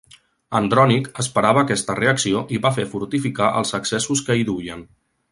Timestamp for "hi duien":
4.41-4.83